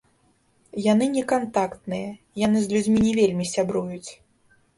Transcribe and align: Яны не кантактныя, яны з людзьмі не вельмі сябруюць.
Яны 0.91 1.05
не 1.15 1.21
кантактныя, 1.31 2.09
яны 2.45 2.57
з 2.65 2.73
людзьмі 2.73 2.99
не 3.05 3.13
вельмі 3.21 3.45
сябруюць. 3.53 4.09